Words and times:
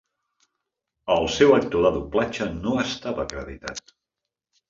El 1.15 1.27
seu 1.33 1.53
actor 1.57 1.85
de 1.87 1.91
doblatge 1.97 2.47
no 2.63 2.73
estava 2.85 3.23
acreditat. 3.27 3.95